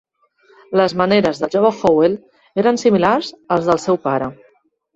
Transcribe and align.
Les 0.79 0.95
maneres 1.01 1.41
del 1.43 1.51
jove 1.57 1.71
Howell 1.91 2.17
eren 2.63 2.83
similars 2.87 3.33
als 3.59 3.71
del 3.71 3.85
seu 3.87 4.05
pare. 4.11 4.35